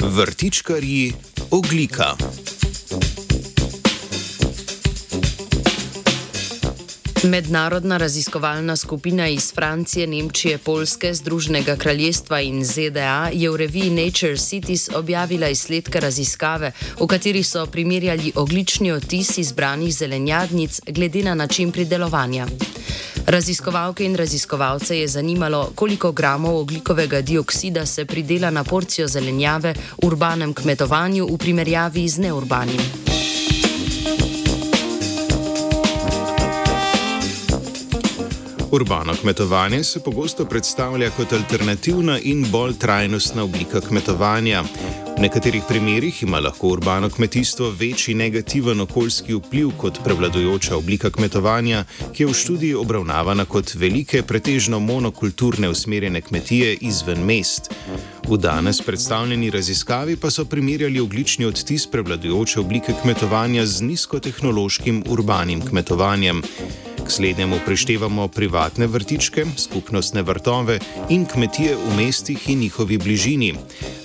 [0.00, 1.12] Vrtičkarji
[1.50, 2.16] oglika.
[7.24, 14.36] Mednarodna raziskovalna skupina iz Francije, Nemčije, Polske, Združenega kraljestva in ZDA je v reviji Nature
[14.36, 21.72] Cities objavila izsledke raziskave, v kateri so primerjali oglični odtis izbranih zelenjadnic glede na način
[21.72, 22.46] pridelovanja.
[23.26, 30.06] Raziskovalke in raziskovalce je zanimalo, koliko gramov oglikovega dioksida se pridela na porcijo zelenjave v
[30.06, 33.13] urbanem kmetovanju v primerjavi z neurbanim.
[38.74, 44.62] Urbano kmetovanje se pogosto predstavlja kot alternativna in bolj trajnostna oblika kmetovanja.
[45.16, 51.84] V nekaterih primerjih ima lahko urbano kmetijstvo večji negativen okoljski vpliv kot prevladujoča oblika kmetovanja,
[52.12, 57.70] ki je v študiji obravnavana kot velike, pretežno monokulturne usmerjene kmetije izven mest.
[58.28, 65.62] V danes predstavljeni raziskavi pa so primerjali oglični odtis prevladujoče oblike kmetovanja z nizkotehnološkim urbanim
[65.62, 66.42] kmetovanjem.
[67.04, 73.54] K slednjemu prištevamo privatne vrtičke, skupnostne vrtove in kmetije v mestih in njihovi bližini.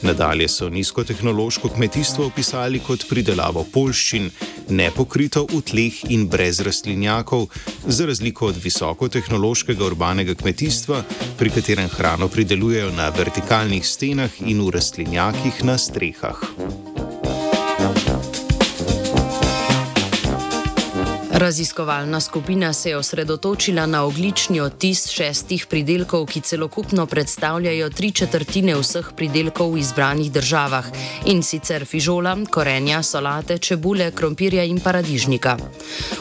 [0.02, 4.30] Nadalje so nizkotehnološko kmetijstvo opisali kot pridelavo polščin,
[4.70, 7.47] nepokrito v tleh in brez rastlinjakov,
[7.88, 11.03] za razliko od visokotehnološkega urbanega kmetijstva,
[11.38, 16.89] pri katerem hrano pridelujejo na vertikalnih stenah in v rastlinjakih na strehah.
[21.40, 28.76] Raziskovalna skupina se je osredotočila na oglični odtis šestih pridelkov, ki celokupno predstavljajo tri četrtine
[28.76, 30.86] vseh pridelkov v izbranih državah
[31.26, 35.58] in sicer fižola, korenja, solate, čebule, krompirja in paradižnika.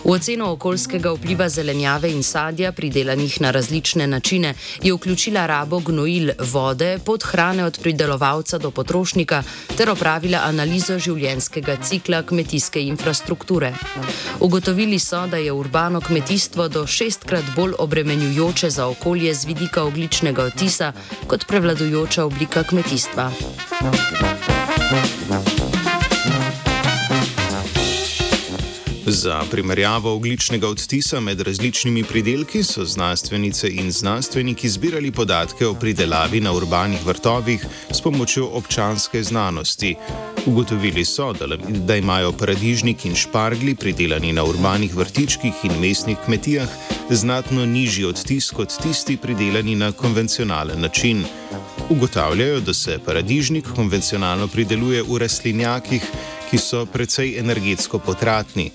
[0.04, 6.30] V oceno okoljskega vpliva zelenjave in sadja, pridelanih na različne načine, je vključila rabo gnojil,
[6.52, 9.42] vode, podhrane od pridelovalca do potrošnika
[9.76, 13.74] ter opravila analizo življenjskega cikla kmetijske infrastrukture.
[14.40, 20.42] Ugotovili so, da je urbano kmetijstvo do šestkrat bolj obremenjujoče za okolje z vidika ogličnega
[20.42, 20.92] odtisa
[21.26, 23.32] kot prevladujoča oblika kmetijstva.
[29.06, 36.40] Za primerjavo ogličnega odtisa med različnimi pridelki so znanstvenice in znanstveniki zbirali podatke o pridelavi
[36.40, 39.96] na urbanih vrtovih s pomočjo občanske znanosti.
[40.46, 46.68] Ugotovili so, da, da imajo paradižnik in špargli pridelani na urbanih vrtičkih in mestnih kmetijah
[47.10, 51.24] znatno nižji odtis kot tisti pridelani na konvencionalen način.
[51.90, 56.02] Ugotavljajo, da se paradižnik konvencionalno prideluje v rastlinjakih,
[56.50, 58.70] ki so precej energetsko potratni.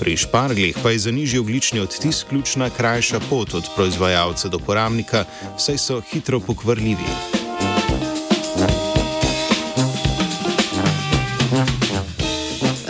[0.00, 5.24] Pri šparglih pa je za nižji oglični odtis ključna krajša pot od proizvajalca do porabnika,
[5.58, 7.37] saj so hitro pokvarljivi.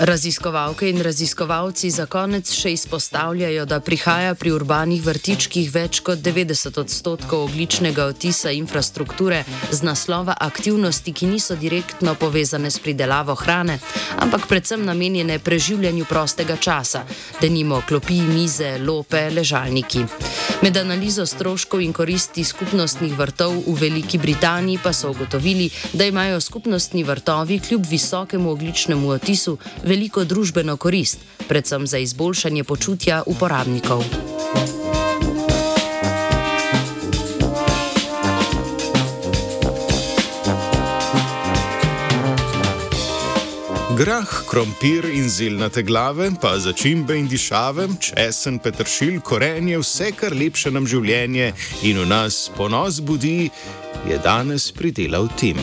[0.08, 6.80] Raziskovalke in raziskovalci za konec še izpostavljajo, da prihaja pri urbanih vrtičkih več kot 90
[6.80, 13.76] odstotkov ogličnega otisa infrastrukture z naslova aktivnosti, ki niso direktno povezane s pridelavo hrane,
[14.24, 17.04] ampak predvsem namenjene preživljanju prostega časa,
[17.42, 20.06] da nimo klopi, mize, lope, ležalniki.
[20.62, 26.40] Med analizo stroškov in koristi skupnostnih vrtov v Veliki Britaniji pa so ugotovili, da imajo
[26.40, 34.37] skupnostni vrtovi kljub visokemu ogličnemu otisu veliko družbeno korist, predvsem za izboljšanje počutja uporabnikov.
[43.98, 50.70] Grah, krompir in zelnate glave, pa začimbe in dišave, česen, petršilj, korenje, vse kar lepše
[50.70, 51.50] nam življenje
[51.82, 53.50] in v nas ponos budi,
[54.06, 55.58] je danes pridelal Tim.